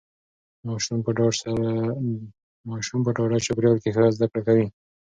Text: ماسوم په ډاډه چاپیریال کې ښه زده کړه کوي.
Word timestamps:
ماسوم 2.67 2.99
په 3.05 3.11
ډاډه 3.15 3.39
چاپیریال 3.45 3.77
کې 3.83 3.89
ښه 3.95 4.03
زده 4.15 4.27
کړه 4.31 4.41
کوي. 4.47 4.67